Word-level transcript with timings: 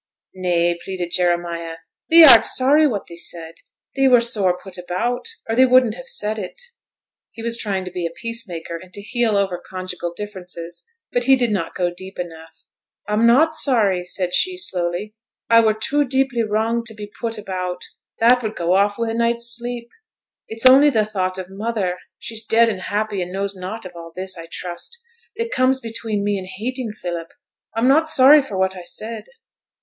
'Nay,' 0.33 0.79
pleaded 0.83 1.11
Jeremiah. 1.11 1.75
'Thee 2.09 2.23
art 2.25 2.43
sorry 2.43 2.87
what 2.87 3.05
thee 3.05 3.15
said; 3.15 3.53
thee 3.93 4.07
were 4.07 4.19
sore 4.19 4.57
put 4.59 4.75
about, 4.75 5.27
or 5.47 5.55
thee 5.55 5.63
wouldn't 5.67 5.93
have 5.93 6.07
said 6.07 6.39
it.' 6.39 6.59
He 7.29 7.43
was 7.43 7.55
trying 7.55 7.85
to 7.85 7.91
be 7.91 8.07
a 8.07 8.09
peace 8.09 8.47
maker, 8.47 8.75
and 8.77 8.91
to 8.93 9.01
heal 9.03 9.37
over 9.37 9.61
conjugal 9.63 10.11
differences; 10.15 10.87
but 11.11 11.25
he 11.25 11.35
did 11.35 11.51
not 11.51 11.75
go 11.75 11.93
deep 11.95 12.17
enough. 12.17 12.65
'I'm 13.07 13.27
not 13.27 13.53
sorry,' 13.53 14.03
said 14.03 14.33
she, 14.33 14.57
slowly. 14.57 15.13
'I 15.51 15.59
were 15.61 15.73
too 15.75 16.03
deeply 16.03 16.41
wronged 16.41 16.87
to 16.87 16.95
be 16.95 17.05
"put 17.05 17.37
about"; 17.37 17.83
that 18.17 18.41
would 18.41 18.55
go 18.55 18.73
off 18.73 18.97
wi' 18.97 19.11
a 19.11 19.13
night's 19.13 19.55
sleep. 19.55 19.91
It's 20.47 20.65
only 20.65 20.89
the 20.89 21.05
thought 21.05 21.37
of 21.37 21.51
mother 21.51 21.99
(she's 22.17 22.43
dead 22.43 22.69
and 22.69 22.81
happy, 22.81 23.21
and 23.21 23.31
knows 23.31 23.55
nought 23.55 23.85
of 23.85 23.95
all 23.95 24.11
this, 24.15 24.35
I 24.35 24.47
trust) 24.49 24.97
that 25.35 25.51
comes 25.51 25.79
between 25.79 26.23
me 26.23 26.39
and 26.39 26.47
hating 26.47 26.91
Philip. 26.91 27.31
I'm 27.75 27.87
not 27.87 28.09
sorry 28.09 28.41
for 28.41 28.57
what 28.57 28.75
I 28.75 28.81
said.' 28.81 29.27